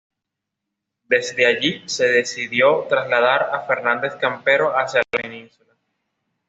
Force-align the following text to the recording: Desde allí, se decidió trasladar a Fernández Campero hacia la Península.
Desde 1.03 1.45
allí, 1.45 1.87
se 1.87 2.07
decidió 2.07 2.87
trasladar 2.89 3.51
a 3.53 3.67
Fernández 3.67 4.15
Campero 4.15 4.71
hacia 4.75 5.01
la 5.01 5.19
Península. 5.21 5.75